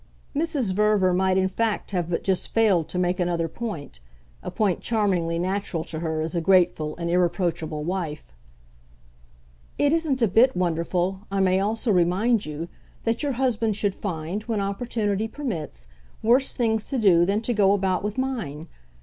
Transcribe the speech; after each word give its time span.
Mrs. 0.35 0.73
Verver 0.73 1.13
might 1.13 1.37
in 1.37 1.47
fact 1.47 1.91
have 1.91 2.09
but 2.09 2.23
just 2.23 2.49
failed 2.51 2.89
to 2.89 2.97
make 2.97 3.19
another 3.19 3.47
point, 3.47 3.99
a 4.41 4.49
point 4.49 4.79
charmingly 4.81 5.37
natural 5.37 5.83
to 5.83 5.99
her 5.99 6.21
as 6.21 6.33
a 6.33 6.41
grateful 6.41 6.97
and 6.97 7.07
irreproachable 7.07 7.83
wife. 7.83 8.33
"It 9.77 9.93
isn't 9.93 10.23
a 10.23 10.27
bit 10.27 10.57
wonderful, 10.57 11.21
I 11.29 11.39
may 11.39 11.59
also 11.59 11.91
remind 11.91 12.47
you, 12.47 12.67
that 13.03 13.21
your 13.21 13.33
husband 13.33 13.75
should 13.75 13.93
find, 13.93 14.41
when 14.45 14.59
opportunity 14.59 15.27
permits, 15.27 15.87
worse 16.23 16.55
things 16.55 16.85
to 16.85 16.97
do 16.97 17.23
than 17.23 17.41
to 17.41 17.53
go 17.53 17.73
about 17.73 18.03
with 18.03 18.17
mine. 18.17 18.69